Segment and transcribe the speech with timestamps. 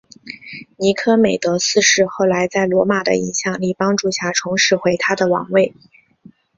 [0.77, 5.75] 尼科美德四世后来在罗马的影响力帮助下重拾回他的王位。